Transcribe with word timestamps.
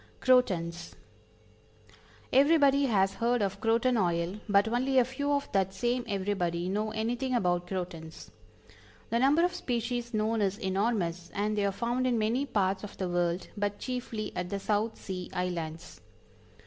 CROTONS. 0.19 0.95
Everybody 2.33 2.87
has 2.87 3.13
heard 3.13 3.43
of 3.43 3.61
croton 3.61 3.97
oil, 3.97 4.39
but 4.49 4.67
only 4.67 4.97
a 4.97 5.05
few 5.05 5.31
of 5.31 5.47
that 5.51 5.75
same 5.75 6.03
everybody 6.07 6.67
know 6.69 6.89
anything 6.89 7.35
about 7.35 7.67
Crotons. 7.67 8.31
The 9.11 9.19
number 9.19 9.45
of 9.45 9.53
species 9.53 10.11
known 10.11 10.41
is 10.41 10.57
enormous, 10.57 11.29
and 11.35 11.55
they 11.55 11.67
are 11.67 11.71
found 11.71 12.07
in 12.07 12.17
many 12.17 12.47
parts 12.47 12.83
of 12.83 12.97
the 12.97 13.09
world, 13.09 13.49
but 13.55 13.77
chiefly 13.77 14.31
at 14.35 14.49
the 14.49 14.57
South 14.59 14.97
Sea 14.99 15.29
Islands. 15.33 16.01